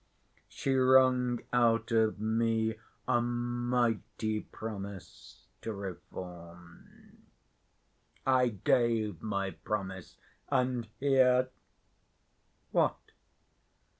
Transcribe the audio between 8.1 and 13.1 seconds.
I gave my promise, and here—" "What?"